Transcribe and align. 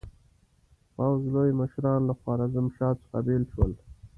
پوځ 0.93 1.21
لوی 1.33 1.51
مشران 1.61 2.01
له 2.09 2.13
خوارزمشاه 2.19 2.93
څخه 3.01 3.17
بېل 3.25 3.43
شول. 3.51 3.71